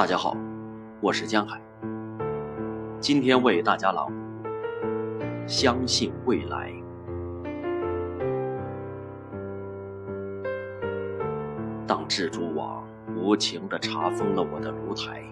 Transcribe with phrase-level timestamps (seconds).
[0.00, 0.34] 大家好，
[1.02, 1.60] 我是江海。
[3.00, 4.10] 今天为大家朗
[4.42, 4.48] 读
[5.46, 6.72] 《相信未来》。
[11.86, 12.82] 当蜘蛛网
[13.14, 15.22] 无情地查封了我的炉台，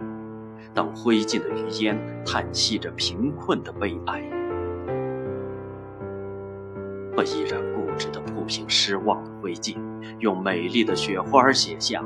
[0.74, 4.22] 当灰烬的余烟叹息着贫困的悲哀，
[7.16, 9.78] 我依然固执地铺平失望的灰烬，
[10.18, 12.04] 用美丽的雪花写下。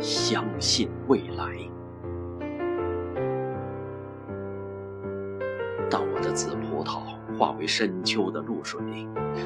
[0.00, 1.56] 相信未来。
[5.88, 7.00] 当我的紫葡萄
[7.38, 8.80] 化为深秋的露水，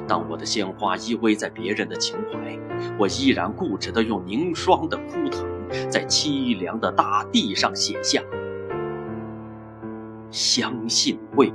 [0.09, 2.59] 当我的鲜花依偎在别人的情怀，
[2.99, 5.47] 我依然固执地用凝霜的枯藤，
[5.89, 8.23] 在凄凉的大地上写下：
[10.31, 11.53] 相信未。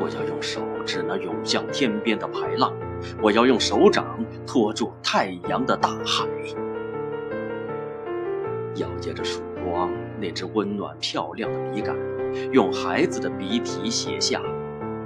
[0.00, 2.72] 我要用手指那涌向天边的排浪，
[3.22, 4.04] 我要用手掌
[4.46, 6.26] 托住太阳的大海。
[8.76, 9.90] 咬接着曙光
[10.20, 11.96] 那只温暖漂亮的笔杆，
[12.52, 14.40] 用孩子的笔体写下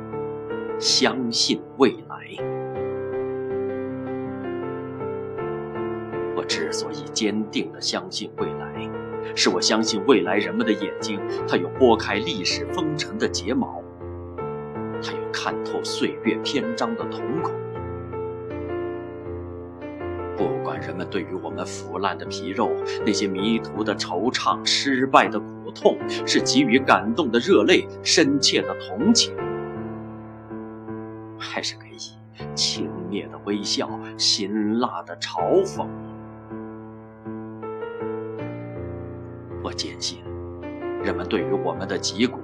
[0.81, 2.17] “相信未来”。
[6.35, 8.91] 我之所以坚定地相信未来，
[9.35, 13.83] 是我相信未来人们的眼睛，它有拨开历史风尘的睫毛，
[15.03, 17.53] 它有看透岁月篇章的瞳孔。
[20.39, 22.71] 不管人们对于我们腐烂的皮肉、
[23.05, 29.35] 那些迷途的惆怅、失败的苦痛，是给予感动的热泪、深切的同情，
[31.37, 35.89] 还是给予轻蔑的微笑、辛辣的嘲讽，
[39.61, 40.23] 我坚信，
[41.03, 42.39] 人们对于我们的脊骨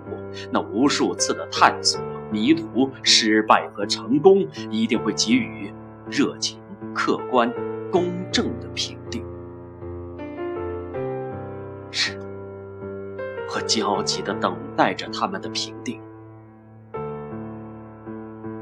[0.51, 2.01] 那无数次的探索、
[2.33, 5.73] 迷途、失败和成功，一定会给予
[6.11, 6.59] 热情、
[6.93, 7.49] 客观。
[7.95, 9.25] 公正的评定，
[11.93, 12.27] 是的，
[13.55, 16.01] 我焦急的等待着他们的评定。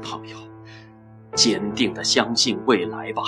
[0.03, 0.37] 朋友，
[1.33, 3.23] 坚定的相信未来吧，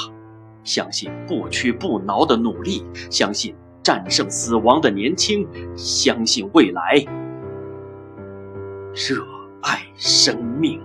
[0.64, 7.04] 相信不屈不挠的努力，相信战胜死亡的年轻，相信未来，
[8.94, 9.26] 热
[9.64, 10.80] 爱生命。